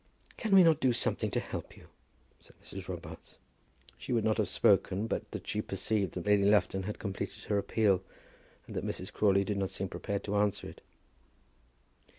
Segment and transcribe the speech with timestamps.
[0.35, 1.85] "Can we not do something to help you?"
[2.39, 2.87] said Mrs.
[2.87, 3.35] Robarts.
[3.99, 7.59] She would not have spoken but that she perceived that Lady Lufton had completed her
[7.59, 8.01] appeal,
[8.65, 9.13] and that Mrs.
[9.13, 10.81] Crawley did not seem prepared to answer it.